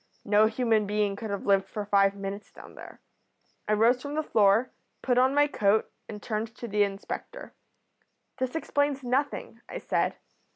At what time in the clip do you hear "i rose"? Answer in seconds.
3.67-4.01